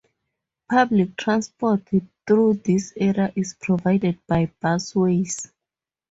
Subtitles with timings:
[0.67, 1.87] Public transport
[2.25, 5.51] through this area is provided by Busways.